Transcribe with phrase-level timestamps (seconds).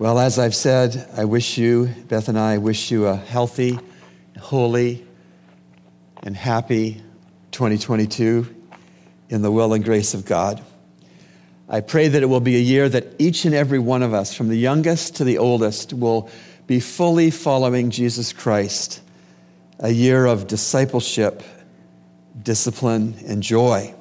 [0.00, 3.80] Well, as I've said, I wish you, Beth and I, wish you a healthy,
[4.38, 5.04] holy,
[6.22, 7.02] and happy
[7.50, 8.46] 2022
[9.28, 10.62] in the will and grace of God.
[11.68, 14.32] I pray that it will be a year that each and every one of us,
[14.32, 16.30] from the youngest to the oldest, will
[16.68, 19.00] be fully following Jesus Christ.
[19.80, 21.42] A year of discipleship,
[22.40, 23.92] discipline, and joy.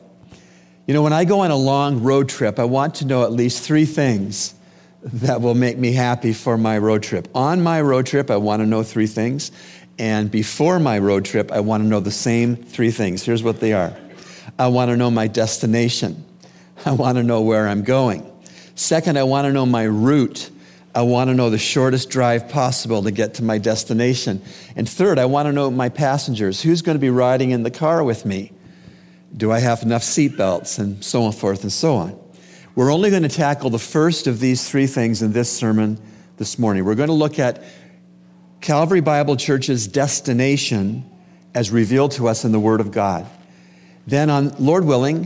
[0.86, 3.32] You know, when I go on a long road trip, I want to know at
[3.32, 4.54] least three things
[5.04, 7.28] that will make me happy for my road trip.
[7.36, 9.52] On my road trip, I want to know three things.
[10.00, 13.24] And before my road trip, I want to know the same three things.
[13.24, 13.96] Here's what they are
[14.60, 16.26] I want to know my destination,
[16.86, 18.32] I want to know where I'm going.
[18.76, 20.52] Second, I want to know my route.
[20.94, 24.42] I want to know the shortest drive possible to get to my destination.
[24.76, 26.62] And third, I want to know my passengers.
[26.62, 28.52] Who's going to be riding in the car with me?
[29.36, 30.80] Do I have enough seatbelts?
[30.80, 32.20] And so on forth and so on.
[32.78, 36.00] We're only going to tackle the first of these three things in this sermon
[36.38, 36.86] this morning.
[36.86, 37.64] We're going to look at
[38.62, 41.04] Calvary Bible Church's destination
[41.56, 43.26] as revealed to us in the Word of God.
[44.06, 45.26] Then, on Lord willing,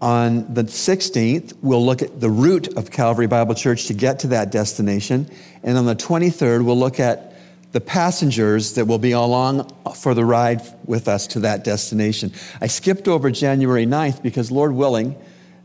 [0.00, 4.28] on the 16th, we'll look at the route of Calvary Bible Church to get to
[4.28, 5.30] that destination.
[5.62, 7.34] And on the 23rd, we'll look at
[7.72, 12.32] the passengers that will be along for the ride with us to that destination.
[12.58, 15.14] I skipped over January 9th because, Lord willing,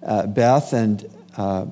[0.06, 1.66] uh, Beth and uh,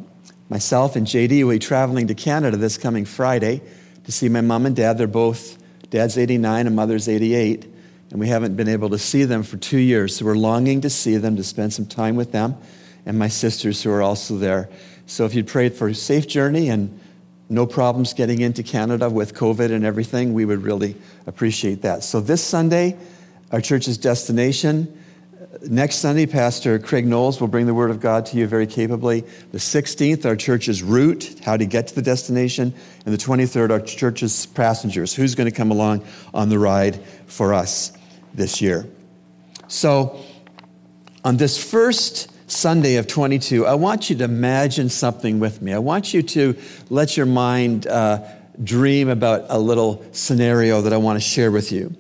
[0.50, 3.62] myself and JD will be traveling to Canada this coming Friday
[4.03, 4.98] to see my mom and dad.
[4.98, 5.58] They're both,
[5.89, 7.66] dad's 89 and mother's 88,
[8.11, 10.17] and we haven't been able to see them for two years.
[10.17, 12.56] So we're longing to see them, to spend some time with them,
[13.06, 14.70] and my sisters who are also there.
[15.06, 17.00] So if you'd prayed for a safe journey and
[17.50, 20.95] no problems getting into Canada with COVID and everything, we would really
[21.28, 22.04] appreciate that.
[22.04, 22.98] So this Sunday,
[23.52, 25.02] our church's destination
[25.61, 29.21] Next Sunday, Pastor Craig Knowles will bring the Word of God to you very capably.
[29.52, 32.73] The 16th, our church's route, how to get to the destination.
[33.05, 35.13] And the 23rd, our church's passengers.
[35.13, 37.93] Who's going to come along on the ride for us
[38.33, 38.87] this year?
[39.67, 40.19] So,
[41.23, 45.71] on this first Sunday of 22, I want you to imagine something with me.
[45.71, 46.58] I want you to
[46.89, 48.27] let your mind uh,
[48.63, 51.95] dream about a little scenario that I want to share with you.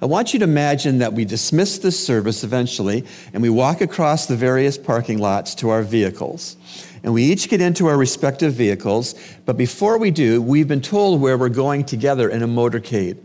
[0.00, 4.26] I want you to imagine that we dismiss this service eventually and we walk across
[4.26, 6.56] the various parking lots to our vehicles.
[7.02, 11.20] And we each get into our respective vehicles, but before we do, we've been told
[11.20, 13.18] where we're going together in a motorcade.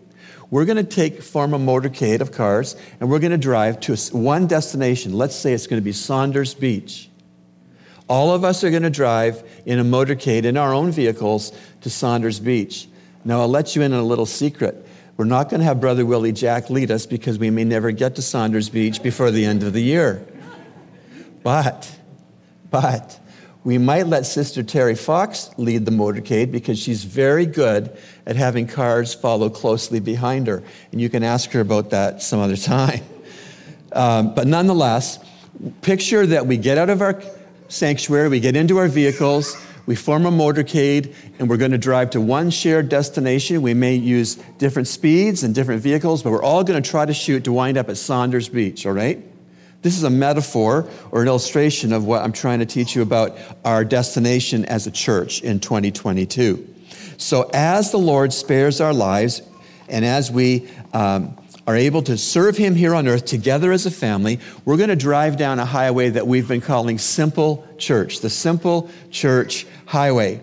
[0.50, 3.96] We're going to take form a motorcade of cars and we're going to drive to
[4.12, 5.14] one destination.
[5.14, 7.10] Let's say it's going to be Saunders Beach.
[8.08, 11.52] All of us are going to drive in a motorcade in our own vehicles
[11.82, 12.88] to Saunders Beach.
[13.26, 14.87] Now, I'll let you in on a little secret.
[15.18, 18.16] We're not going to have Brother Willie Jack lead us because we may never get
[18.16, 20.24] to Saunders Beach before the end of the year.
[21.42, 21.92] But,
[22.70, 23.20] but,
[23.64, 27.98] we might let Sister Terry Fox lead the motorcade because she's very good
[28.28, 30.64] at having cars follow closely behind her.
[30.92, 33.02] And you can ask her about that some other time.
[33.92, 35.18] Um, but nonetheless,
[35.82, 37.22] picture that we get out of our
[37.70, 39.56] sanctuary, we get into our vehicles,
[39.88, 43.62] we form a motorcade, and we're going to drive to one shared destination.
[43.62, 47.14] We may use different speeds and different vehicles, but we're all going to try to
[47.14, 49.24] shoot to wind up at Saunders Beach, all right?
[49.84, 53.38] This is a metaphor or an illustration of what I'm trying to teach you about
[53.64, 56.76] our destination as a church in 2022.
[57.16, 59.42] So, as the Lord spares our lives,
[59.88, 61.38] and as we um,
[61.68, 64.96] are able to serve Him here on earth together as a family, we're going to
[64.96, 70.42] drive down a highway that we've been calling Simple Church, the Simple Church Highway.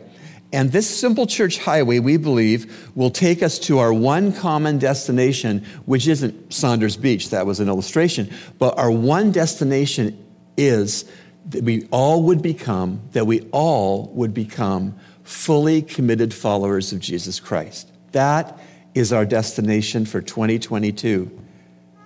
[0.53, 5.65] And this Simple Church Highway, we believe, will take us to our one common destination,
[5.87, 10.23] which isn't Saunders Beach, that was an illustration, but our one destination
[10.59, 11.11] is
[11.49, 17.41] that we all would become, that we all would become fully committed followers of Jesus
[17.41, 17.91] Christ.
[18.13, 18.59] That
[18.95, 21.31] is our destination for 2022.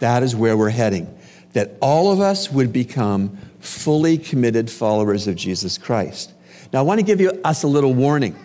[0.00, 1.14] That is where we're heading.
[1.52, 6.32] That all of us would become fully committed followers of Jesus Christ.
[6.72, 8.36] Now, I want to give you us a little warning.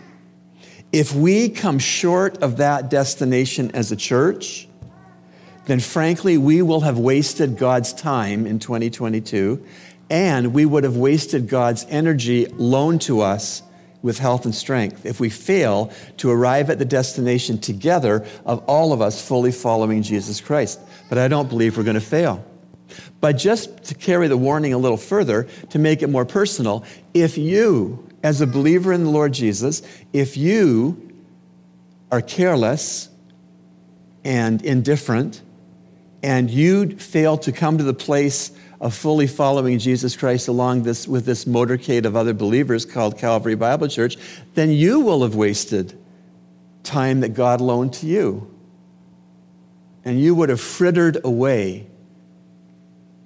[0.92, 4.68] If we come short of that destination as a church,
[5.66, 9.66] then frankly, we will have wasted God's time in 2022,
[10.10, 13.64] and we would have wasted God's energy loaned to us
[14.04, 18.94] with health and strength if we fail to arrive at the destination together of all
[18.94, 20.80] of us fully following Jesus Christ.
[21.10, 22.46] But I don't believe we're going to fail.
[23.22, 26.84] But just to carry the warning a little further, to make it more personal,
[27.14, 31.12] if you, as a believer in the Lord Jesus, if you
[32.12, 33.10] are careless
[34.24, 35.42] and indifferent,
[36.24, 41.08] and you fail to come to the place of fully following Jesus Christ along this
[41.08, 44.18] with this motorcade of other believers called Calvary Bible Church,
[44.56, 45.98] then you will have wasted
[46.84, 48.50] time that God loaned to you.
[50.06, 51.88] And you would have frittered away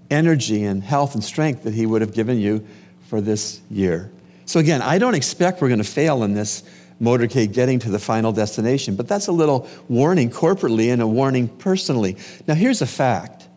[0.10, 2.66] energy and health and strength that He would have given you
[3.08, 4.12] for this year.
[4.46, 6.64] So, again, I don't expect we're going to fail in this
[7.02, 11.48] motorcade getting to the final destination, but that's a little warning corporately and a warning
[11.48, 12.18] personally.
[12.48, 13.48] Now, here's a fact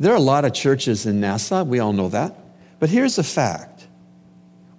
[0.00, 2.36] there are a lot of churches in Nassau, we all know that,
[2.80, 3.86] but here's a fact.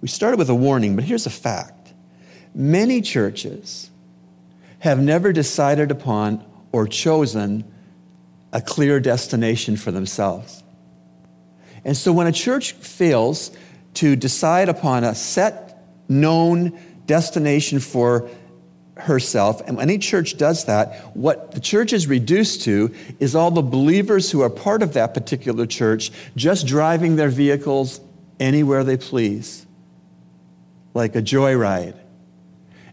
[0.02, 1.94] We started with a warning, but here's a fact.
[2.54, 3.90] Many churches
[4.80, 7.64] have never decided upon or chosen
[8.52, 10.62] a clear destination for themselves.
[11.84, 13.50] And so when a church fails
[13.94, 18.28] to decide upon a set, known destination for
[18.96, 23.62] herself, and any church does that, what the church is reduced to is all the
[23.62, 28.00] believers who are part of that particular church just driving their vehicles
[28.38, 29.66] anywhere they please,
[30.94, 31.98] like a joyride.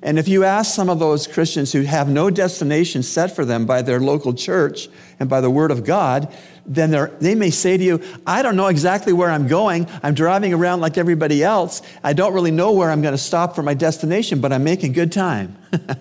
[0.03, 3.67] And if you ask some of those Christians who have no destination set for them
[3.67, 4.89] by their local church
[5.19, 6.33] and by the Word of God,
[6.65, 9.87] then they may say to you, I don't know exactly where I'm going.
[10.01, 11.83] I'm driving around like everybody else.
[12.03, 14.93] I don't really know where I'm going to stop for my destination, but I'm making
[14.93, 15.55] good time.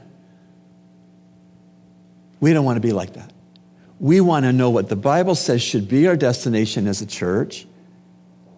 [2.41, 3.31] we don't want to be like that.
[3.99, 7.67] We want to know what the Bible says should be our destination as a church,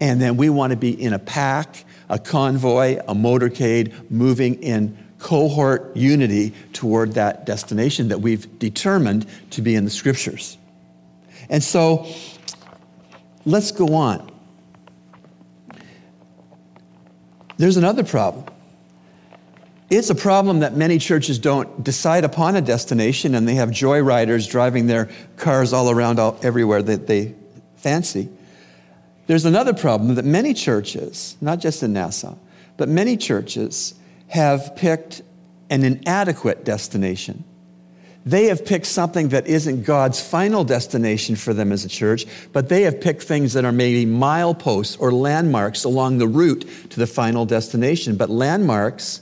[0.00, 4.96] and then we want to be in a pack, a convoy, a motorcade, moving in
[5.22, 10.58] cohort unity toward that destination that we've determined to be in the scriptures.
[11.48, 12.06] And so
[13.46, 14.30] let's go on.
[17.56, 18.46] There's another problem.
[19.90, 24.50] It's a problem that many churches don't decide upon a destination and they have joyriders
[24.50, 27.34] driving their cars all around all, everywhere that they
[27.76, 28.28] fancy.
[29.28, 32.36] There's another problem that many churches, not just in Nassau,
[32.76, 33.94] but many churches
[34.32, 35.20] have picked
[35.68, 37.44] an inadequate destination.
[38.24, 42.70] They have picked something that isn't God's final destination for them as a church, but
[42.70, 47.06] they have picked things that are maybe mileposts or landmarks along the route to the
[47.06, 48.16] final destination.
[48.16, 49.20] But landmarks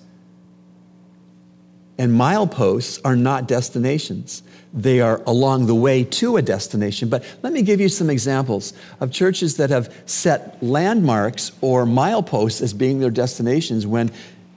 [1.99, 4.45] and mileposts are not destinations.
[4.73, 7.09] They are along the way to a destination.
[7.09, 12.63] But let me give you some examples of churches that have set landmarks or mileposts
[12.63, 14.13] as being their destinations when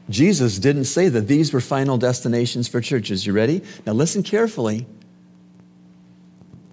[0.09, 3.25] Jesus didn't say that these were final destinations for churches.
[3.25, 3.61] You ready?
[3.85, 4.85] Now listen carefully,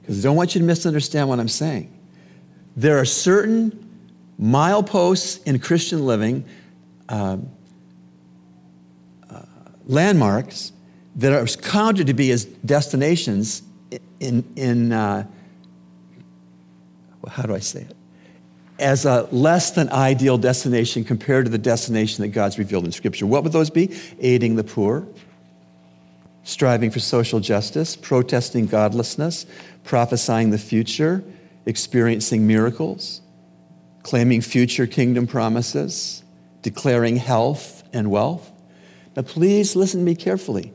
[0.00, 1.96] because I don't want you to misunderstand what I'm saying.
[2.76, 3.88] There are certain
[4.40, 6.44] mileposts in Christian living,
[7.08, 7.48] um,
[9.28, 9.42] uh,
[9.86, 10.72] landmarks,
[11.16, 13.62] that are counted to be as destinations
[14.20, 15.26] in, in uh,
[17.28, 17.96] how do I say it?
[18.80, 23.26] As a less than ideal destination compared to the destination that God's revealed in Scripture.
[23.26, 23.94] What would those be?
[24.20, 25.06] Aiding the poor,
[26.42, 29.46] striving for social justice, protesting godlessness,
[29.84, 31.22] prophesying the future,
[31.66, 33.20] experiencing miracles,
[34.02, 36.24] claiming future kingdom promises,
[36.62, 38.50] declaring health and wealth.
[39.16, 40.72] Now, please listen to me carefully.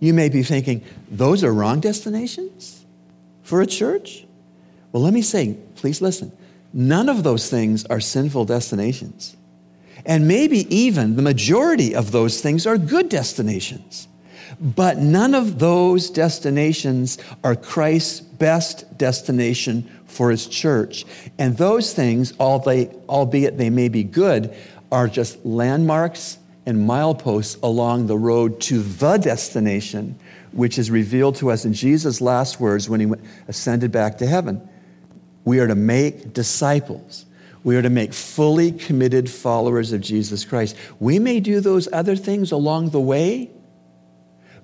[0.00, 2.84] You may be thinking, those are wrong destinations
[3.42, 4.26] for a church?
[4.92, 6.32] Well, let me say, please listen.
[6.76, 9.36] None of those things are sinful destinations.
[10.04, 14.08] And maybe even the majority of those things are good destinations.
[14.60, 21.04] But none of those destinations are Christ's best destination for his church.
[21.38, 24.54] And those things, albeit they may be good,
[24.90, 30.18] are just landmarks and mileposts along the road to the destination,
[30.52, 33.12] which is revealed to us in Jesus' last words when he
[33.48, 34.68] ascended back to heaven.
[35.44, 37.26] We are to make disciples.
[37.62, 40.76] We are to make fully committed followers of Jesus Christ.
[41.00, 43.50] We may do those other things along the way,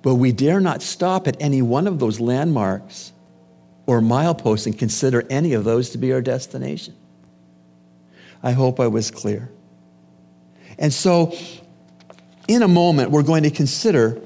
[0.03, 3.13] but we dare not stop at any one of those landmarks
[3.87, 6.95] or mileposts and consider any of those to be our destination.
[8.43, 9.51] I hope I was clear.
[10.79, 11.37] And so,
[12.49, 14.21] in a moment, we're going to consider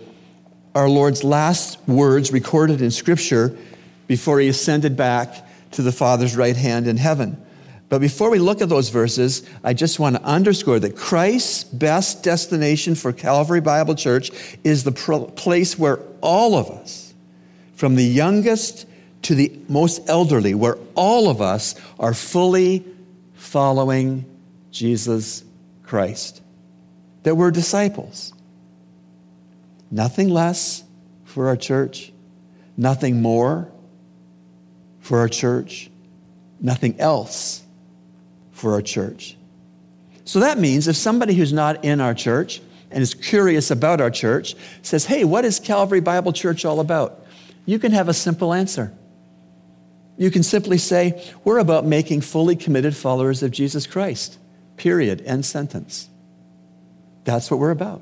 [0.74, 3.56] our Lord's last words recorded in Scripture
[4.06, 5.44] before he ascended back
[5.74, 7.40] to the Father's right hand in heaven.
[7.88, 12.22] But before we look at those verses, I just want to underscore that Christ's best
[12.22, 14.30] destination for Calvary Bible Church
[14.64, 17.12] is the place where all of us,
[17.74, 18.86] from the youngest
[19.22, 22.84] to the most elderly, where all of us are fully
[23.34, 24.24] following
[24.70, 25.44] Jesus
[25.82, 26.42] Christ.
[27.22, 28.32] That we're disciples.
[29.90, 30.82] Nothing less
[31.24, 32.12] for our church,
[32.76, 33.70] nothing more
[35.04, 35.90] for our church,
[36.58, 37.62] nothing else
[38.52, 39.36] for our church.
[40.24, 44.10] So that means if somebody who's not in our church and is curious about our
[44.10, 47.22] church says, Hey, what is Calvary Bible Church all about?
[47.66, 48.94] You can have a simple answer.
[50.16, 54.38] You can simply say, We're about making fully committed followers of Jesus Christ.
[54.78, 55.20] Period.
[55.26, 56.08] End sentence.
[57.24, 58.00] That's what we're about.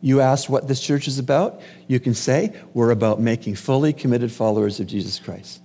[0.00, 4.32] You ask what this church is about, you can say, We're about making fully committed
[4.32, 5.60] followers of Jesus Christ.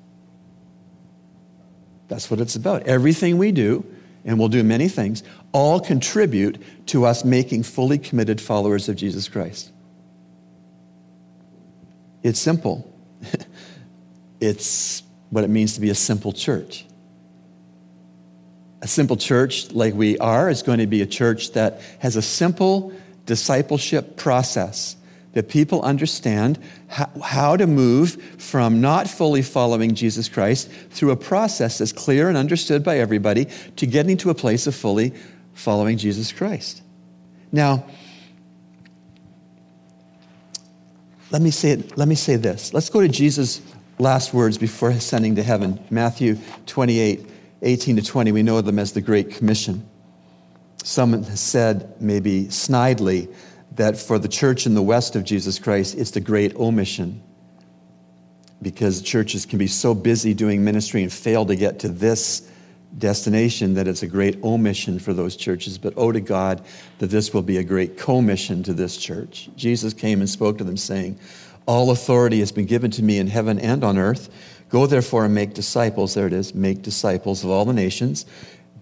[2.07, 2.83] That's what it's about.
[2.83, 3.85] Everything we do,
[4.23, 9.27] and we'll do many things, all contribute to us making fully committed followers of Jesus
[9.27, 9.71] Christ.
[12.23, 12.91] It's simple.
[14.39, 16.85] it's what it means to be a simple church.
[18.81, 22.21] A simple church like we are is going to be a church that has a
[22.21, 22.93] simple
[23.25, 24.95] discipleship process
[25.35, 31.17] that people understand how, how, to move from not fully following Jesus Christ through a
[31.17, 35.13] process that's clear and understood by everybody to getting to a place of fully
[35.53, 36.81] following Jesus Christ.
[37.51, 37.85] Now,
[41.31, 42.73] let me say, let me say this.
[42.73, 43.61] Let's go to Jesus'
[43.99, 45.83] last words before ascending to heaven.
[45.89, 47.29] Matthew 28,
[47.61, 48.31] 18 to 20.
[48.31, 49.85] We know them as the Great Commission.
[50.85, 53.33] Someone has said, maybe snidely,
[53.75, 57.21] that for the church in the west of Jesus Christ, it's the great omission.
[58.61, 62.49] Because churches can be so busy doing ministry and fail to get to this
[62.97, 65.77] destination that it's a great omission for those churches.
[65.77, 66.63] But oh to God
[66.99, 69.49] that this will be a great commission to this church.
[69.55, 71.19] Jesus came and spoke to them, saying,
[71.65, 74.29] All authority has been given to me in heaven and on earth.
[74.69, 76.13] Go therefore and make disciples.
[76.13, 78.25] There it is, make disciples of all the nations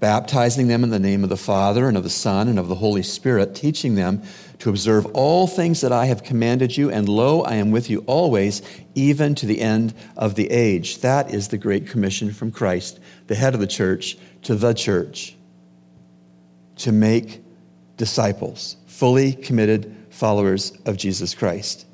[0.03, 2.75] baptizing them in the name of the Father and of the Son and of the
[2.75, 4.21] Holy Spirit, teaching them
[4.59, 8.03] to observe all things that I have commanded you, and lo, I am with you
[8.05, 8.61] always,
[8.95, 10.99] even to the end of the age.
[10.99, 15.37] That is the Great Commission from Christ, the head of the church, to the church,
[16.79, 17.41] to make
[17.95, 21.85] disciples, fully committed followers of Jesus Christ.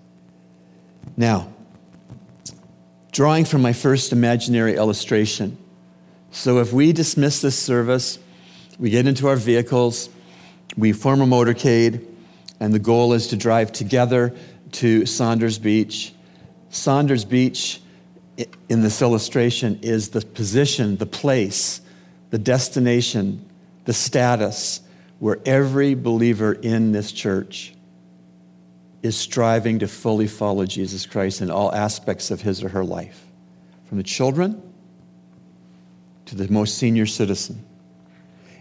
[1.16, 1.54] Now,
[3.12, 5.60] drawing from my first imaginary illustration,
[6.32, 8.20] so if we dismiss this service,
[8.78, 10.10] we get into our vehicles,
[10.78, 12.06] we form a motorcade,
[12.60, 14.36] and the goal is to drive together
[14.74, 16.14] to Saunders Beach.
[16.70, 17.82] Saunders Beach,
[18.70, 21.82] in this illustration, is the position, the place,
[22.30, 23.50] the destination,
[23.86, 24.82] the status
[25.18, 27.74] where every believer in this church
[29.02, 33.26] is striving to fully follow Jesus Christ in all aspects of his or her life.
[33.86, 34.69] From the children
[36.30, 37.64] to the most senior citizen.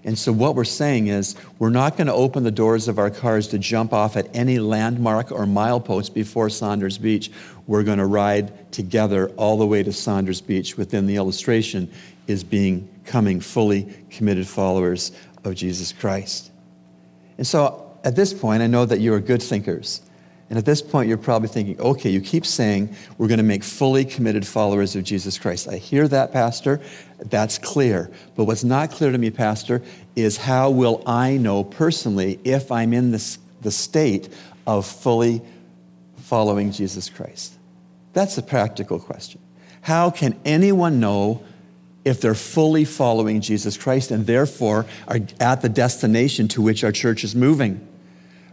[0.05, 3.11] And so, what we're saying is, we're not going to open the doors of our
[3.11, 7.31] cars to jump off at any landmark or milepost before Saunders Beach.
[7.67, 11.91] We're going to ride together all the way to Saunders Beach within the illustration
[12.27, 15.13] is being coming fully committed followers
[15.45, 16.51] of Jesus Christ.
[17.37, 20.01] And so, at this point, I know that you are good thinkers.
[20.51, 23.63] And at this point, you're probably thinking, okay, you keep saying we're going to make
[23.63, 25.69] fully committed followers of Jesus Christ.
[25.69, 26.81] I hear that, Pastor.
[27.19, 28.11] That's clear.
[28.35, 29.83] But what's not clear to me, Pastor,
[30.17, 34.31] is how will I know personally if I'm in this, the state
[34.67, 35.43] of fully
[36.17, 37.55] following Jesus Christ?
[38.15, 39.43] That's a practical question.
[39.83, 41.43] How can anyone know
[42.07, 46.93] if they're fully following Jesus Christ and therefore are at the destination to which our
[46.93, 47.87] church is moving?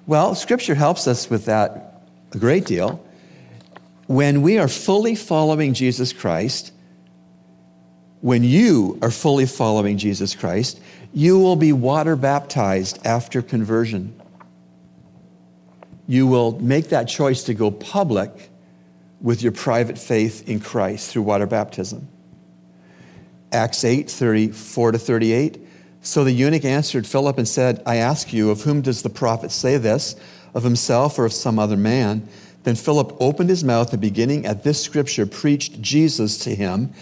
[0.07, 3.03] Well, Scripture helps us with that a great deal.
[4.05, 6.71] When we are fully following Jesus Christ,
[8.21, 10.79] when you are fully following Jesus Christ,
[11.12, 14.19] you will be water baptized after conversion.
[16.07, 18.51] You will make that choice to go public
[19.21, 22.07] with your private faith in Christ through water baptism.
[23.51, 25.64] Acts 8 34 to 38.
[26.05, 29.51] So the eunuch answered Philip and said, I ask you, of whom does the prophet
[29.51, 30.15] say this?
[30.53, 32.29] Of himself or of some other man?
[32.62, 36.93] Then Philip opened his mouth and beginning at this scripture preached Jesus to him.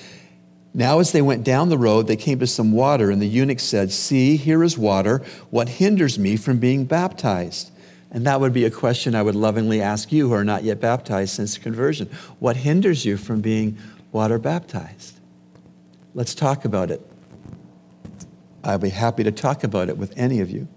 [0.74, 3.60] Now, as they went down the road, they came to some water, and the eunuch
[3.60, 5.22] said, See, here is water.
[5.50, 7.72] What hinders me from being baptized?
[8.10, 10.79] And that would be a question I would lovingly ask you who are not yet
[10.79, 12.10] baptized since conversion.
[12.39, 13.77] What hinders you from being
[14.13, 15.19] water baptized?
[16.13, 17.05] Let's talk about it.
[18.63, 20.67] I'll be happy to talk about it with any of you.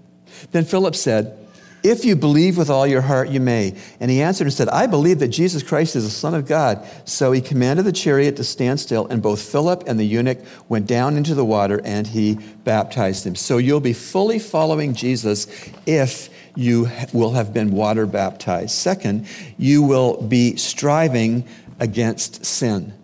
[0.52, 1.38] Then Philip said,
[1.82, 3.76] If you believe with all your heart, you may.
[4.00, 6.84] And he answered and said, I believe that Jesus Christ is the Son of God.
[7.04, 10.38] So he commanded the chariot to stand still, and both Philip and the eunuch
[10.68, 13.36] went down into the water, and he baptized him.
[13.36, 15.46] So you'll be fully following Jesus
[15.86, 18.70] if you will have been water baptized.
[18.70, 19.28] Second,
[19.58, 21.46] you will be striving
[21.78, 22.94] against sin,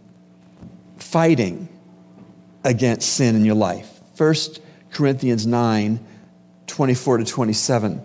[0.97, 1.69] fighting
[2.65, 3.89] against sin in your life.
[4.15, 4.62] First,
[4.93, 6.01] Corinthians 9
[6.67, 8.03] 24 to 27.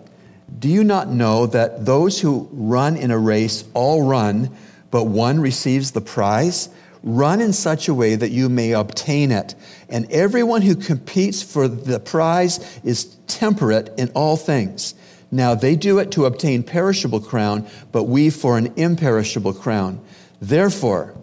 [0.58, 4.50] Do you not know that those who run in a race all run,
[4.90, 6.68] but one receives the prize?
[7.02, 9.54] Run in such a way that you may obtain it.
[9.88, 14.94] And everyone who competes for the prize is temperate in all things.
[15.30, 20.00] Now they do it to obtain perishable crown, but we for an imperishable crown.
[20.40, 21.14] Therefore,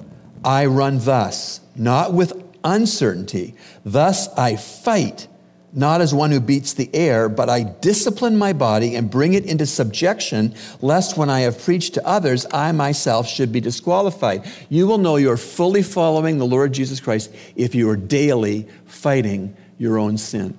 [0.44, 3.56] I run thus, not with uncertainty.
[3.84, 5.28] Thus I fight
[5.76, 9.46] not as one who beats the air, but I discipline my body and bring it
[9.46, 14.46] into subjection, lest when I have preached to others, I myself should be disqualified.
[14.70, 19.56] You will know you're fully following the Lord Jesus Christ if you are daily fighting
[19.78, 20.58] your own sin.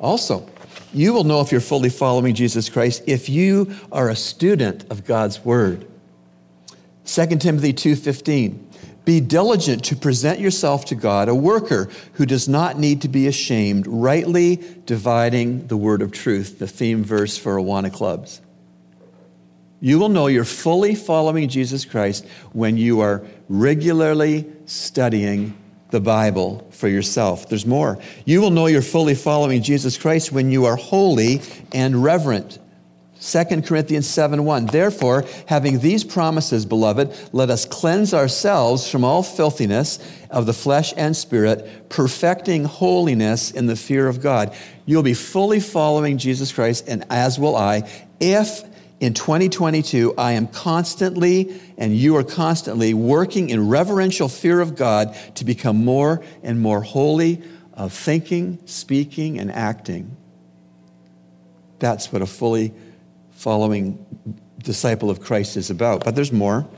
[0.00, 0.48] Also,
[0.94, 5.04] you will know if you're fully following Jesus Christ if you are a student of
[5.04, 5.86] God's word.
[7.04, 8.69] 2 Timothy 2:15
[9.04, 13.26] be diligent to present yourself to God, a worker who does not need to be
[13.26, 18.40] ashamed, rightly dividing the word of truth, the theme verse for Awana clubs.
[19.80, 25.56] You will know you're fully following Jesus Christ when you are regularly studying
[25.90, 27.48] the Bible for yourself.
[27.48, 27.98] There's more.
[28.24, 31.40] You will know you're fully following Jesus Christ when you are holy
[31.72, 32.58] and reverent
[33.20, 34.66] 2 Corinthians 7 1.
[34.66, 39.98] Therefore, having these promises, beloved, let us cleanse ourselves from all filthiness
[40.30, 44.54] of the flesh and spirit, perfecting holiness in the fear of God.
[44.86, 48.64] You'll be fully following Jesus Christ, and as will I, if
[49.00, 55.14] in 2022 I am constantly, and you are constantly, working in reverential fear of God
[55.34, 57.42] to become more and more holy
[57.74, 60.16] of thinking, speaking, and acting.
[61.78, 62.72] That's what a fully
[63.40, 63.96] following
[64.58, 66.04] disciple of Christ is about.
[66.04, 66.68] But there's more.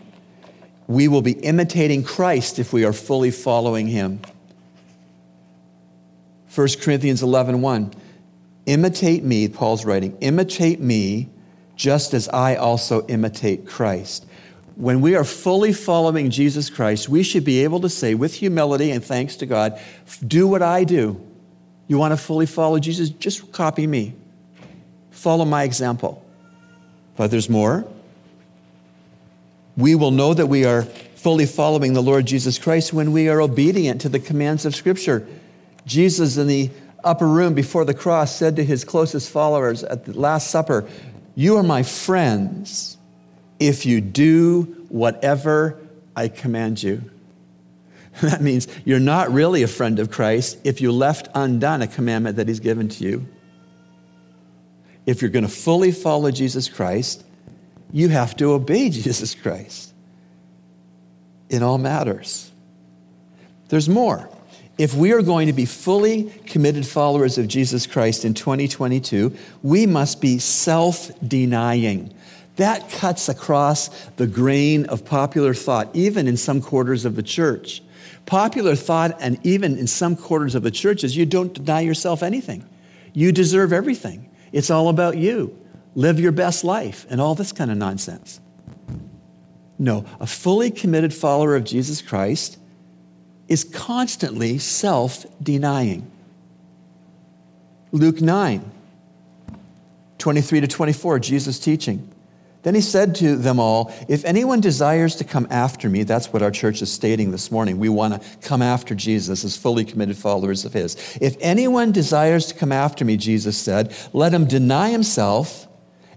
[0.86, 4.20] We will be imitating Christ if we are fully following him.
[6.54, 7.92] 1 Corinthians 11 1.
[8.66, 11.28] Imitate me, Paul's writing, imitate me
[11.74, 14.24] just as I also imitate Christ.
[14.76, 18.92] When we are fully following Jesus Christ, we should be able to say with humility
[18.92, 19.80] and thanks to God,
[20.24, 21.20] do what I do.
[21.88, 23.10] You want to fully follow Jesus?
[23.10, 24.14] Just copy me.
[25.10, 26.24] Follow my example.
[27.16, 27.86] But there's more.
[29.76, 33.40] We will know that we are fully following the Lord Jesus Christ when we are
[33.40, 35.26] obedient to the commands of Scripture.
[35.86, 36.70] Jesus in the
[37.04, 40.88] upper room before the cross said to his closest followers at the Last Supper,
[41.34, 42.96] You are my friends
[43.58, 45.78] if you do whatever
[46.16, 47.02] I command you.
[48.20, 52.36] That means you're not really a friend of Christ if you left undone a commandment
[52.36, 53.26] that he's given to you
[55.06, 57.24] if you're going to fully follow Jesus Christ,
[57.90, 59.92] you have to obey Jesus Christ
[61.50, 62.50] in all matters.
[63.68, 64.28] There's more.
[64.78, 69.86] If we are going to be fully committed followers of Jesus Christ in 2022, we
[69.86, 72.12] must be self denying.
[72.56, 77.82] That cuts across the grain of popular thought, even in some quarters of the church.
[78.26, 82.22] Popular thought, and even in some quarters of the church, is you don't deny yourself
[82.22, 82.64] anything.
[83.12, 84.28] You deserve everything.
[84.52, 85.58] It's all about you.
[85.94, 88.40] Live your best life and all this kind of nonsense.
[89.78, 92.58] No, a fully committed follower of Jesus Christ
[93.48, 96.10] is constantly self denying.
[97.90, 98.70] Luke 9,
[100.18, 102.11] 23 to 24, Jesus teaching.
[102.62, 106.42] Then he said to them all, If anyone desires to come after me, that's what
[106.42, 107.78] our church is stating this morning.
[107.78, 110.96] We want to come after Jesus as fully committed followers of his.
[111.20, 115.66] If anyone desires to come after me, Jesus said, let him deny himself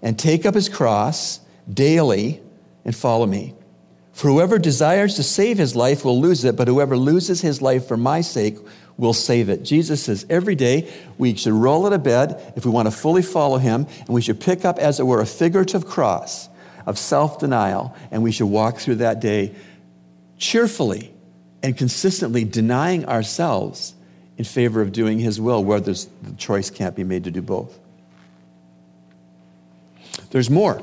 [0.02, 1.40] and take up his cross
[1.72, 2.42] daily
[2.84, 3.56] and follow me.
[4.16, 7.86] For whoever desires to save his life will lose it, but whoever loses his life
[7.86, 8.58] for my sake
[8.96, 9.64] will save it.
[9.64, 13.22] Jesus says every day we should roll out of bed if we want to fully
[13.22, 16.48] follow him, and we should pick up, as it were, a figurative cross
[16.86, 19.54] of self denial, and we should walk through that day
[20.38, 21.14] cheerfully
[21.62, 23.96] and consistently denying ourselves
[24.38, 27.78] in favor of doing his will, where the choice can't be made to do both.
[30.30, 30.82] There's more.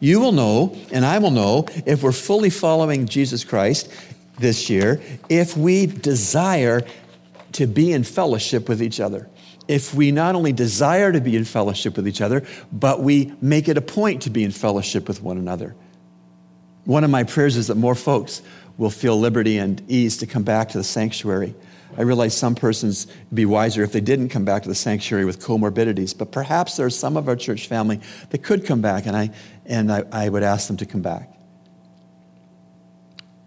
[0.00, 3.92] You will know, and I will know, if we're fully following Jesus Christ
[4.38, 6.82] this year, if we desire
[7.52, 9.28] to be in fellowship with each other.
[9.68, 13.68] If we not only desire to be in fellowship with each other, but we make
[13.68, 15.74] it a point to be in fellowship with one another.
[16.84, 18.42] One of my prayers is that more folks
[18.78, 21.54] will feel liberty and ease to come back to the sanctuary.
[21.96, 25.24] I realize some persons would be wiser if they didn't come back to the sanctuary
[25.24, 28.00] with comorbidities, but perhaps there are some of our church family
[28.30, 29.30] that could come back, and I,
[29.66, 31.30] and I, I would ask them to come back.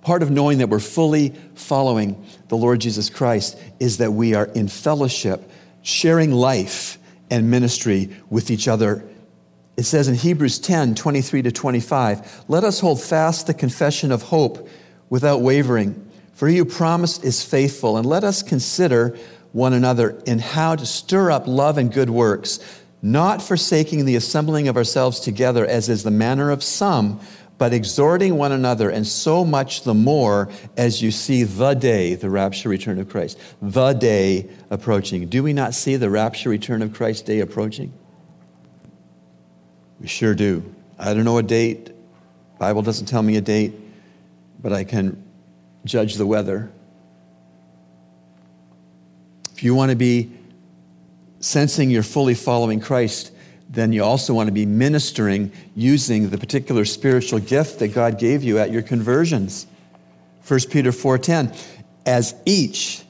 [0.02, 4.48] Part of knowing that we're fully following the Lord Jesus Christ is that we are
[4.48, 5.50] in fellowship,
[5.82, 6.98] sharing life
[7.30, 9.06] and ministry with each other.
[9.78, 14.24] It says in Hebrews 10 23 to 25, let us hold fast the confession of
[14.24, 14.68] hope
[15.10, 19.18] without wavering, for he who promised is faithful, and let us consider
[19.52, 22.60] one another in how to stir up love and good works,
[23.02, 27.20] not forsaking the assembling of ourselves together, as is the manner of some
[27.58, 32.30] but exhorting one another, and so much the more as you see the day, the
[32.30, 35.28] rapture return of Christ, the day approaching.
[35.28, 37.94] Do we not see the rapture return of Christ day approaching?
[40.00, 40.76] We sure do.
[40.98, 41.92] I don't know a date.
[42.60, 43.74] Bible doesn't tell me a date,
[44.62, 45.23] but I can
[45.86, 46.72] judge the weather.
[49.52, 50.32] If you want to be
[51.40, 53.32] sensing you're fully following Christ,
[53.70, 58.44] then you also want to be ministering using the particular spiritual gift that God gave
[58.44, 59.68] you at your conversions.
[60.48, 61.56] 1 Peter 4:10
[62.06, 63.04] as each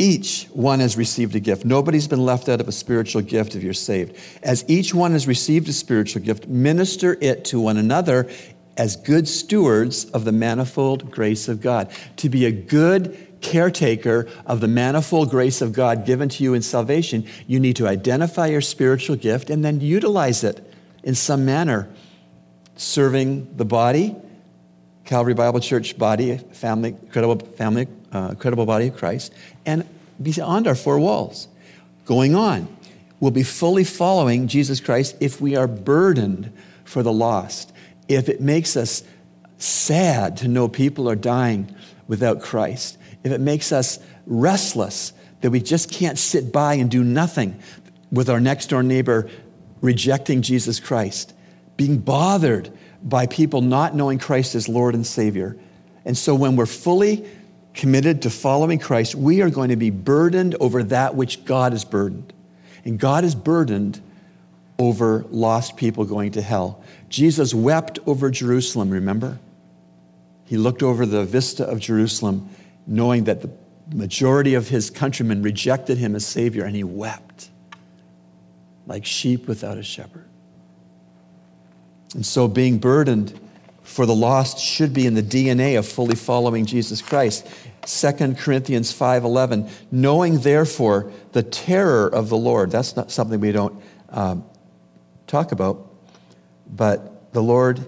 [0.00, 1.66] each one has received a gift.
[1.66, 4.16] Nobody's been left out of a spiritual gift if you're saved.
[4.42, 8.26] As each one has received a spiritual gift, minister it to one another
[8.80, 11.92] as good stewards of the manifold grace of God.
[12.16, 16.62] To be a good caretaker of the manifold grace of God given to you in
[16.62, 20.66] salvation, you need to identify your spiritual gift and then utilize it
[21.02, 21.90] in some manner,
[22.76, 24.16] serving the body,
[25.04, 29.34] Calvary Bible Church body, family, credible family, uh, credible body of Christ,
[29.66, 29.86] and
[30.22, 31.48] beyond our four walls.
[32.06, 32.66] Going on,
[33.20, 36.50] we'll be fully following Jesus Christ if we are burdened
[36.82, 37.74] for the lost.
[38.10, 39.04] If it makes us
[39.58, 41.72] sad to know people are dying
[42.08, 47.04] without Christ, if it makes us restless that we just can't sit by and do
[47.04, 47.60] nothing
[48.10, 49.30] with our next door neighbor
[49.80, 51.34] rejecting Jesus Christ,
[51.76, 55.56] being bothered by people not knowing Christ as Lord and Savior.
[56.04, 57.24] And so when we're fully
[57.74, 61.84] committed to following Christ, we are going to be burdened over that which God is
[61.84, 62.32] burdened.
[62.84, 64.00] And God is burdened
[64.80, 66.82] over lost people going to hell.
[67.10, 69.38] Jesus wept over Jerusalem, remember?
[70.46, 72.48] He looked over the vista of Jerusalem
[72.86, 73.50] knowing that the
[73.94, 77.50] majority of his countrymen rejected him as Savior, and he wept
[78.86, 80.24] like sheep without a shepherd.
[82.14, 83.38] And so, being burdened
[83.82, 87.46] for the lost should be in the DNA of fully following Jesus Christ.
[87.84, 92.70] 2 Corinthians 5:11, knowing therefore the terror of the Lord.
[92.70, 93.74] That's not something we don't
[94.08, 94.44] um,
[95.30, 95.88] talk about,
[96.66, 97.86] but the Lord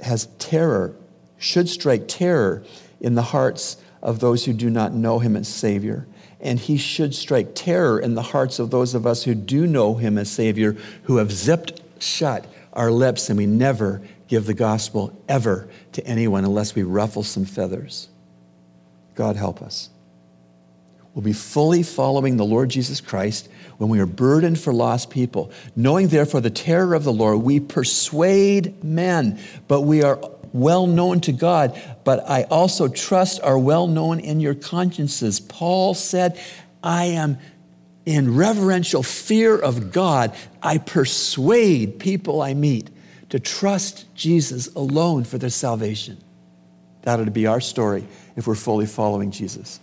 [0.00, 0.96] has terror,
[1.38, 2.64] should strike terror
[3.00, 6.06] in the hearts of those who do not know him as Savior.
[6.40, 9.94] And he should strike terror in the hearts of those of us who do know
[9.94, 15.18] him as Savior, who have zipped shut our lips and we never give the gospel
[15.28, 18.08] ever to anyone unless we ruffle some feathers.
[19.14, 19.88] God help us.
[21.16, 23.48] We'll be fully following the Lord Jesus Christ
[23.78, 25.50] when we are burdened for lost people.
[25.74, 30.20] Knowing therefore the terror of the Lord, we persuade men, but we are
[30.52, 35.40] well known to God, but I also trust are well known in your consciences.
[35.40, 36.38] Paul said,
[36.82, 37.38] I am
[38.04, 40.36] in reverential fear of God.
[40.62, 42.90] I persuade people I meet
[43.30, 46.18] to trust Jesus alone for their salvation.
[47.02, 49.80] That ought to be our story if we're fully following Jesus.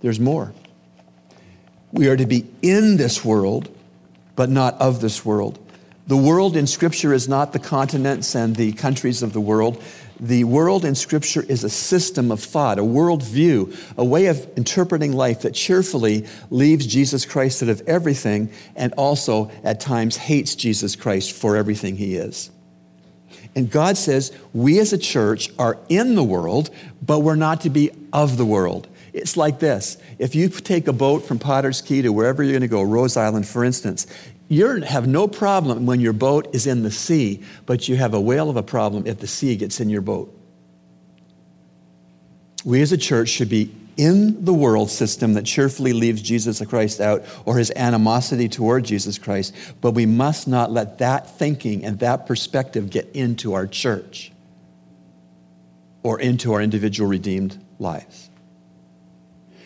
[0.00, 0.52] There's more.
[1.92, 3.74] We are to be in this world,
[4.36, 5.58] but not of this world.
[6.06, 9.82] The world in Scripture is not the continents and the countries of the world.
[10.18, 15.12] The world in Scripture is a system of thought, a worldview, a way of interpreting
[15.12, 20.96] life that cheerfully leaves Jesus Christ out of everything and also at times hates Jesus
[20.96, 22.50] Christ for everything he is.
[23.54, 26.70] And God says we as a church are in the world,
[27.02, 28.88] but we're not to be of the world.
[29.12, 29.98] It's like this.
[30.18, 33.16] If you take a boat from Potter's Cay to wherever you're going to go, Rose
[33.16, 34.06] Island, for instance,
[34.48, 38.20] you have no problem when your boat is in the sea, but you have a
[38.20, 40.36] whale of a problem if the sea gets in your boat.
[42.64, 47.00] We as a church should be in the world system that cheerfully leaves Jesus Christ
[47.00, 51.98] out or his animosity toward Jesus Christ, but we must not let that thinking and
[51.98, 54.32] that perspective get into our church
[56.02, 58.29] or into our individual redeemed lives.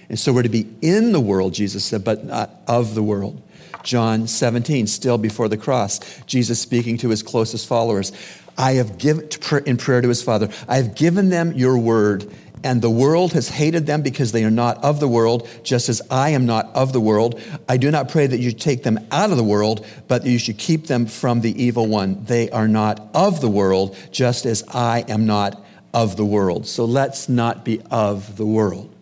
[0.08, 3.42] And so we're to be in the world, Jesus said, but not of the world.
[3.82, 8.12] John 17, still before the cross, Jesus speaking to his closest followers.
[8.56, 9.28] I have given
[9.66, 13.48] in prayer to his Father, I have given them your word, and the world has
[13.48, 16.94] hated them because they are not of the world, just as I am not of
[16.94, 17.38] the world.
[17.68, 20.38] I do not pray that you take them out of the world, but that you
[20.38, 22.24] should keep them from the evil one.
[22.24, 25.62] They are not of the world, just as I am not
[25.92, 26.66] of the world.
[26.66, 28.93] So let's not be of the world.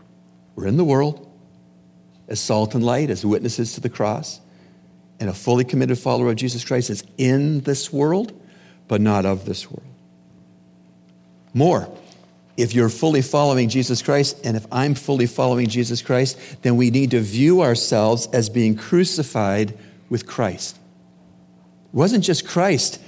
[0.54, 1.28] We're in the world
[2.28, 4.40] as salt and light, as witnesses to the cross.
[5.20, 8.32] And a fully committed follower of Jesus Christ is in this world,
[8.88, 9.86] but not of this world.
[11.54, 11.88] More,
[12.56, 16.90] if you're fully following Jesus Christ, and if I'm fully following Jesus Christ, then we
[16.90, 19.76] need to view ourselves as being crucified
[20.08, 20.76] with Christ.
[20.76, 23.00] It wasn't just Christ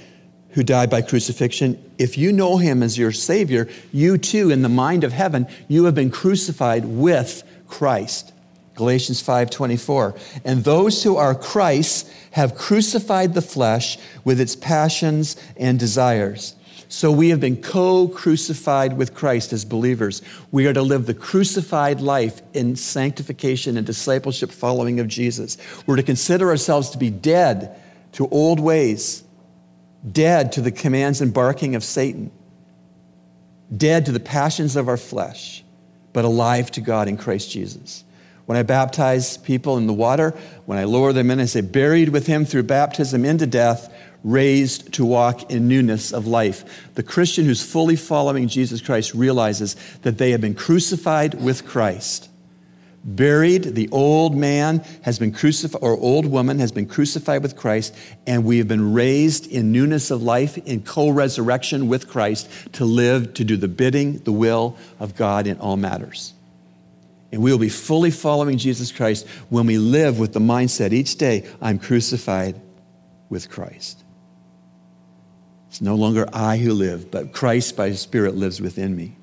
[0.55, 1.77] who died by crucifixion.
[1.97, 5.83] If you know him as your Savior, you too, in the mind of heaven, you
[5.83, 8.31] have been crucified with Christ.
[8.73, 10.15] Galatians 5:24.
[10.45, 16.55] And those who are Christ have crucified the flesh with its passions and desires.
[16.87, 20.21] So we have been co crucified with Christ as believers.
[20.51, 25.57] We are to live the crucified life in sanctification and discipleship following of Jesus.
[25.85, 27.75] We're to consider ourselves to be dead
[28.13, 29.23] to old ways,
[30.11, 32.31] dead to the commands and barking of Satan,
[33.75, 35.63] dead to the passions of our flesh,
[36.13, 38.03] but alive to God in Christ Jesus.
[38.45, 40.31] When I baptize people in the water,
[40.65, 43.91] when I lower them in, I say, buried with him through baptism into death,
[44.23, 46.93] raised to walk in newness of life.
[46.93, 52.29] The Christian who's fully following Jesus Christ realizes that they have been crucified with Christ.
[53.07, 57.95] Buried, the old man has been crucified, or old woman has been crucified with Christ,
[58.25, 62.83] and we have been raised in newness of life, in co resurrection with Christ, to
[62.83, 66.33] live, to do the bidding, the will of God in all matters.
[67.31, 71.17] And we will be fully following Jesus Christ when we live with the mindset each
[71.17, 72.59] day I'm crucified
[73.29, 74.03] with Christ.
[75.69, 79.15] It's no longer I who live, but Christ by His Spirit lives within me.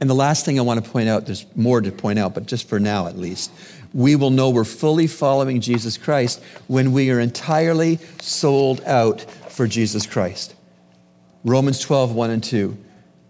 [0.00, 2.46] And the last thing I want to point out, there's more to point out, but
[2.46, 3.50] just for now at least,
[3.92, 9.66] we will know we're fully following Jesus Christ when we are entirely sold out for
[9.66, 10.54] Jesus Christ.
[11.44, 12.78] Romans 12, 1 and 2.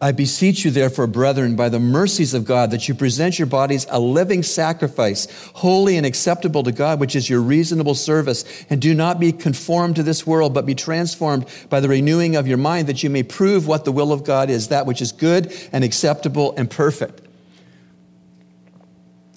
[0.00, 3.84] I beseech you, therefore, brethren, by the mercies of God, that you present your bodies
[3.90, 8.44] a living sacrifice, holy and acceptable to God, which is your reasonable service.
[8.70, 12.46] And do not be conformed to this world, but be transformed by the renewing of
[12.46, 15.10] your mind, that you may prove what the will of God is, that which is
[15.10, 17.20] good and acceptable and perfect.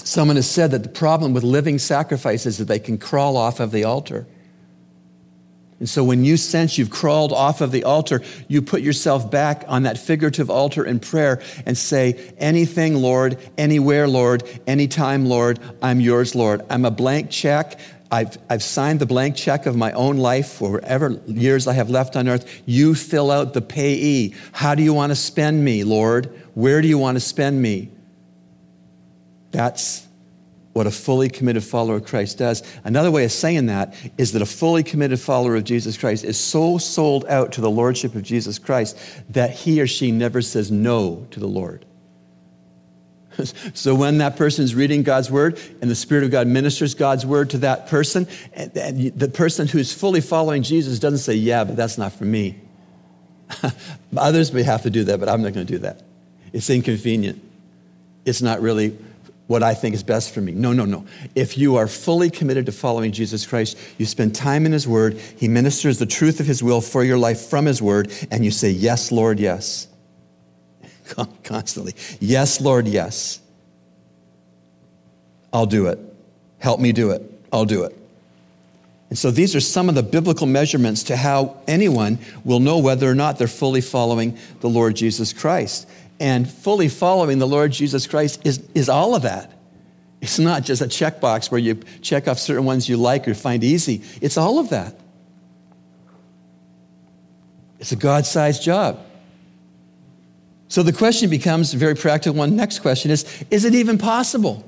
[0.04, 3.60] Someone has said that the problem with living sacrifices is that they can crawl off
[3.60, 4.28] of the altar.
[5.82, 9.65] And so when you sense you've crawled off of the altar, you put yourself back
[9.67, 16.00] on that figurative altar in prayer and say, Anything, Lord, anywhere, Lord, anytime, Lord, I'm
[16.00, 16.62] yours, Lord.
[16.70, 17.80] I'm a blank check.
[18.12, 21.89] I've, I've signed the blank check of my own life for whatever years I have
[21.89, 22.62] left on earth.
[22.67, 24.36] You fill out the payee.
[24.52, 26.28] How do you want to spend me, Lord?
[26.54, 27.89] Where do you want to spend me?
[29.50, 30.08] That's
[30.74, 32.64] what a fully committed follower of Christ does.
[32.84, 36.40] Another way of saying that is that a fully committed follower of Jesus Christ is
[36.40, 38.98] so sold out to the lordship of Jesus Christ
[39.30, 41.86] that he or she never says no to the Lord.
[43.74, 47.26] so when that person is reading God's word and the Spirit of God ministers God's
[47.26, 51.76] word to that person, and the person who's fully following Jesus doesn't say, Yeah, but
[51.76, 52.60] that's not for me.
[54.18, 56.02] Others may have to do that, but I'm not going to do that.
[56.54, 57.42] It's inconvenient.
[58.26, 58.98] It's not really
[59.52, 60.54] what I think is best for me.
[60.54, 61.06] No, no, no.
[61.36, 65.20] If you are fully committed to following Jesus Christ, you spend time in His Word,
[65.38, 68.50] He ministers the truth of His will for your life from His Word, and you
[68.50, 69.88] say, Yes, Lord, yes.
[71.44, 71.94] Constantly.
[72.22, 73.42] Yes, Lord, yes.
[75.52, 76.00] I'll do it.
[76.60, 77.22] Help me do it.
[77.52, 77.98] I'll do it.
[79.10, 83.12] And so these are some of the biblical measurements to how anyone will know whether
[83.12, 85.90] or not they're fully following the Lord Jesus Christ.
[86.22, 89.52] And fully following the Lord Jesus Christ is, is all of that.
[90.22, 93.64] It's not just a checkbox where you check off certain ones you like or find
[93.64, 94.04] easy.
[94.22, 95.00] It's all of that.
[97.80, 99.04] It's a God sized job.
[100.68, 102.56] So the question becomes a very practical one.
[102.56, 104.64] Next question is Is it even possible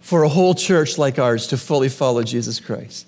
[0.00, 3.06] for a whole church like ours to fully follow Jesus Christ?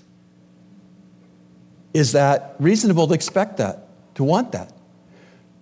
[1.94, 4.70] Is that reasonable to expect that, to want that?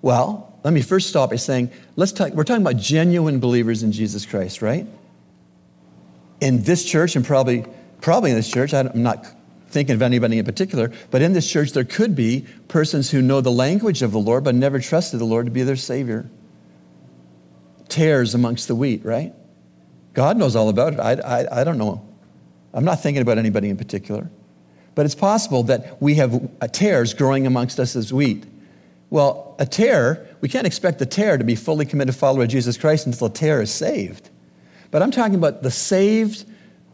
[0.03, 3.93] Well, let me first stop by saying, let's talk, we're talking about genuine believers in
[3.93, 4.87] Jesus Christ, right?
[6.41, 7.67] In this church, and probably,
[8.01, 9.27] probably in this church, I'm not
[9.69, 13.43] thinking of anybody in particular, but in this church, there could be persons who know
[13.43, 16.31] the language of the Lord, but never trusted the Lord to be their Savior.
[17.89, 19.35] Tares amongst the wheat, right?
[20.15, 21.01] God knows all about it.
[21.01, 22.07] I, I, I don't know.
[22.73, 24.31] I'm not thinking about anybody in particular.
[24.95, 28.45] But it's possible that we have uh, tares growing amongst us as wheat.
[29.15, 32.77] Well, a tare, we can't expect the tare to be fully committed follower of Jesus
[32.77, 34.29] Christ until the tare is saved.
[34.91, 36.45] But I'm talking about the saved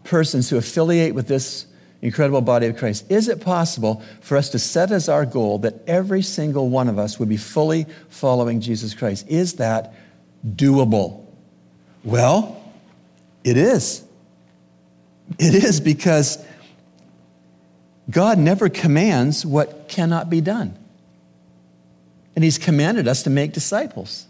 [0.04, 1.64] persons who affiliate with this
[2.02, 5.76] incredible body of Christ, is it possible for us to set as our goal that
[5.86, 9.26] every single one of us would be fully following Jesus Christ?
[9.26, 9.94] Is that
[10.44, 11.24] doable?
[12.04, 12.62] Well,
[13.44, 14.04] it is.
[15.38, 16.36] It is because
[18.10, 20.76] God never commands what cannot be done.
[22.40, 24.26] And He's commanded us to make disciples.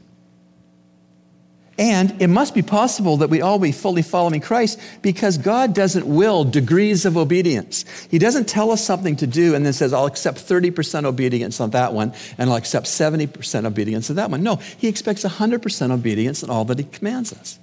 [1.78, 6.04] And it must be possible that we all be fully following Christ because God doesn't
[6.04, 7.84] will degrees of obedience.
[8.10, 11.70] He doesn't tell us something to do and then says, I'll accept 30% obedience on
[11.70, 14.42] that one and I'll accept 70% obedience on that one.
[14.42, 17.60] No, He expects 100% obedience in all that He commands us.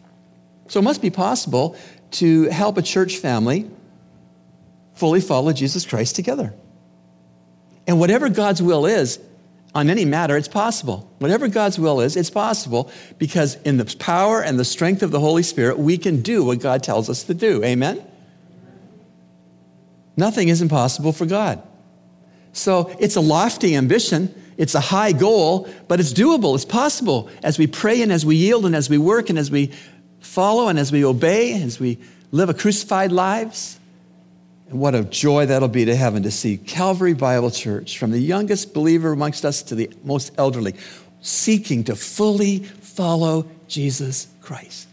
[0.70, 1.76] So it must be possible
[2.12, 3.70] to help a church family
[4.94, 6.54] fully follow Jesus Christ together.
[7.86, 9.20] And whatever God's will is,
[9.78, 11.08] on any matter, it's possible.
[11.20, 15.20] Whatever God's will is, it's possible because in the power and the strength of the
[15.20, 17.64] Holy Spirit, we can do what God tells us to do.
[17.64, 18.04] Amen?
[20.18, 21.62] Nothing is impossible for God.
[22.54, 27.60] So it's a lofty ambition, it's a high goal, but it's doable, it's possible as
[27.60, 29.72] we pray and as we yield and as we work and as we
[30.22, 32.00] follow and as we obey, as we
[32.32, 33.80] live a crucified lives.
[34.70, 38.20] And what a joy that'll be to heaven to see Calvary Bible Church, from the
[38.20, 40.76] youngest believer amongst us to the most elderly,
[41.22, 44.88] seeking to fully follow Jesus Christ.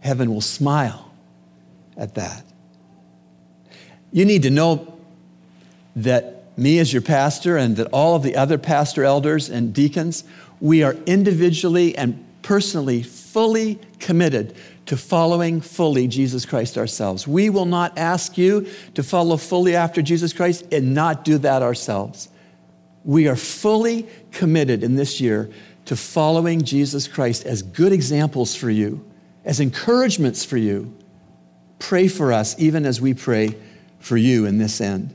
[0.00, 1.10] Heaven will smile
[1.96, 2.44] at that.
[4.12, 4.98] You need to know
[5.96, 10.24] that me, as your pastor, and that all of the other pastor elders and deacons,
[10.60, 14.54] we are individually and personally fully committed
[14.86, 17.26] to following fully Jesus Christ ourselves.
[17.26, 21.62] We will not ask you to follow fully after Jesus Christ and not do that
[21.62, 22.28] ourselves.
[23.04, 25.50] We are fully committed in this year
[25.86, 29.04] to following Jesus Christ as good examples for you,
[29.44, 30.94] as encouragements for you.
[31.78, 33.56] Pray for us even as we pray
[33.98, 35.14] for you in this end.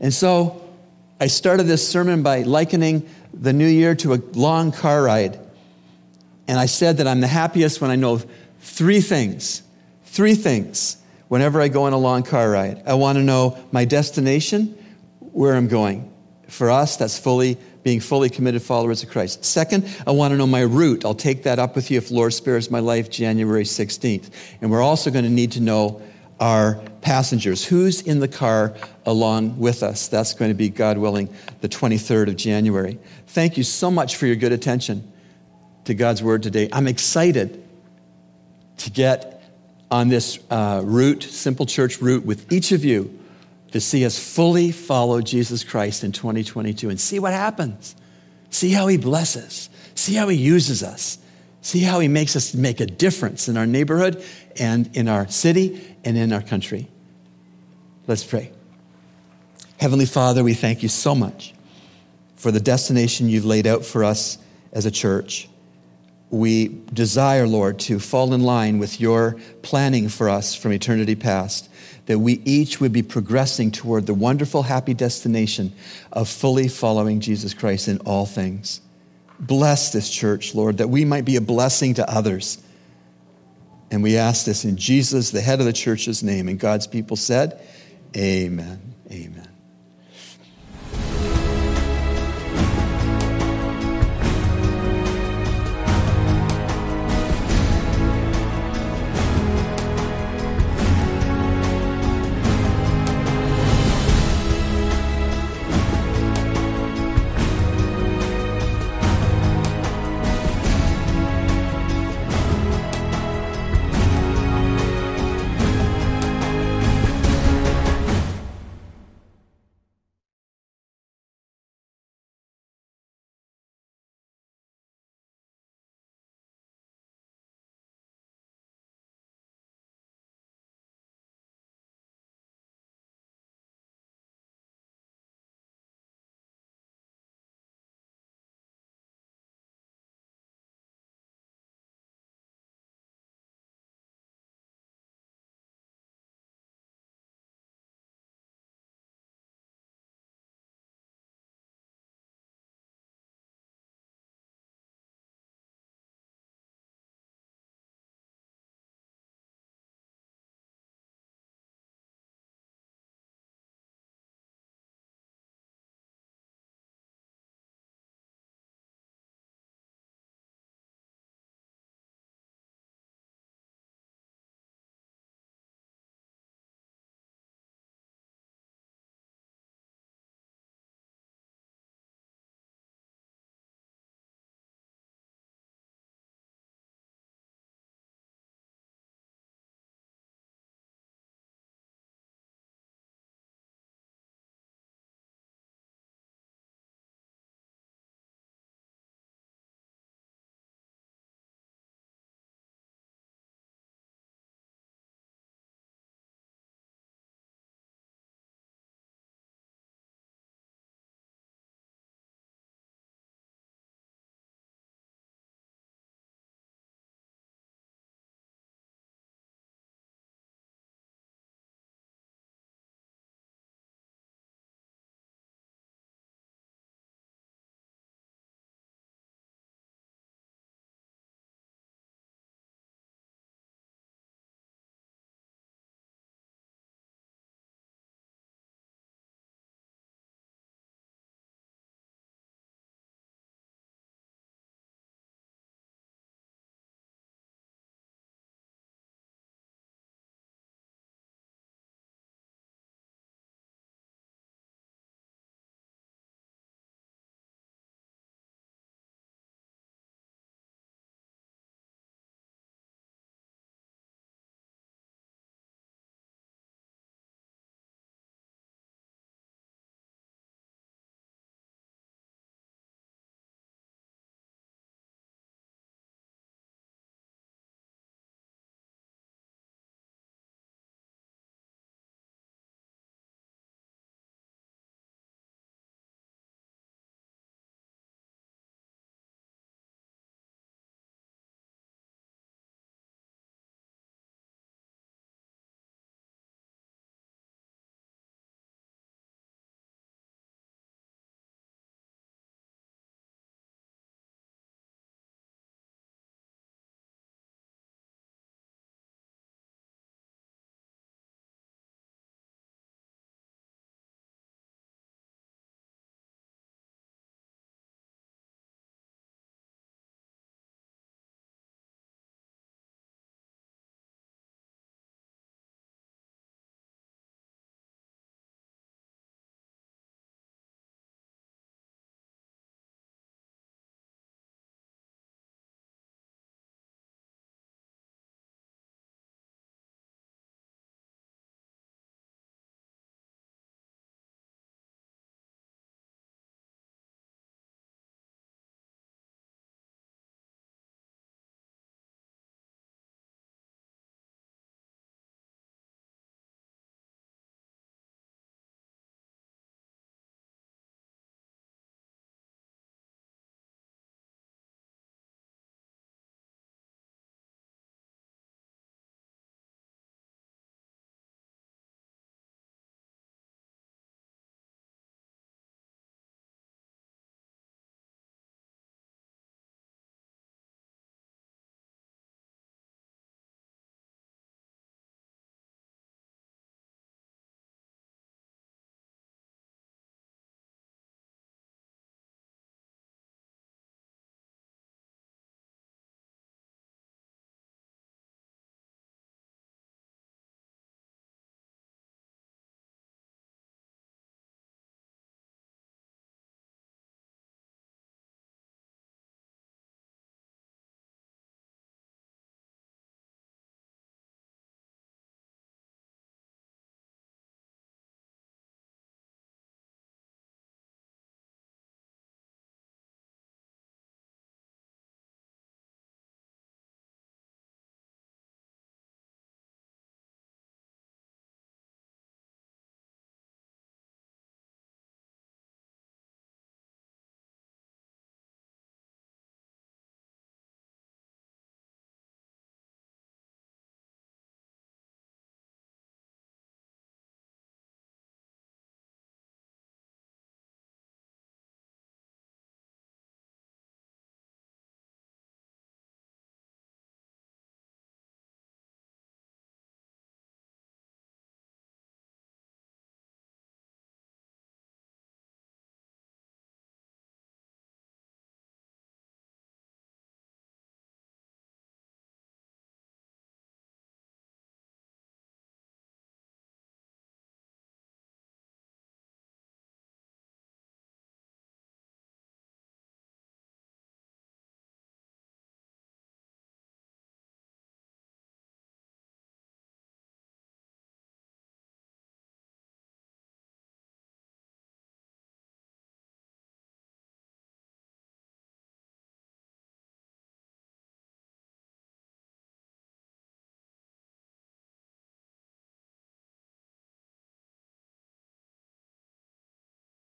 [0.00, 0.68] And so
[1.20, 5.38] I started this sermon by likening the new year to a long car ride.
[6.48, 8.20] And I said that I'm the happiest when I know
[8.62, 9.62] Three things.
[10.04, 10.96] Three things
[11.28, 12.82] whenever I go on a long car ride.
[12.86, 14.78] I want to know my destination,
[15.18, 16.12] where I'm going.
[16.48, 19.44] For us, that's fully being fully committed followers of Christ.
[19.44, 21.04] Second, I want to know my route.
[21.04, 24.30] I'll take that up with you if Lord spares my life January 16th.
[24.60, 26.00] And we're also going to need to know
[26.38, 27.64] our passengers.
[27.64, 30.06] Who's in the car along with us?
[30.06, 32.98] That's going to be, God willing, the 23rd of January.
[33.28, 35.10] Thank you so much for your good attention
[35.84, 36.68] to God's word today.
[36.72, 37.61] I'm excited
[38.78, 39.42] to get
[39.90, 43.18] on this uh, route, simple church route, with each of you
[43.72, 47.96] to see us fully follow Jesus Christ in 2022 and see what happens.
[48.50, 49.70] See how he blesses.
[49.94, 51.18] See how he uses us.
[51.62, 54.22] See how he makes us make a difference in our neighborhood
[54.58, 56.88] and in our city and in our country.
[58.06, 58.52] Let's pray.
[59.78, 61.54] Heavenly Father, we thank you so much
[62.36, 64.38] for the destination you've laid out for us
[64.72, 65.48] as a church
[66.32, 71.68] we desire, Lord, to fall in line with your planning for us from eternity past,
[72.06, 75.74] that we each would be progressing toward the wonderful, happy destination
[76.10, 78.80] of fully following Jesus Christ in all things.
[79.38, 82.62] Bless this church, Lord, that we might be a blessing to others.
[83.90, 86.48] And we ask this in Jesus, the head of the church's name.
[86.48, 87.60] And God's people said,
[88.16, 88.94] Amen.
[89.10, 89.51] Amen.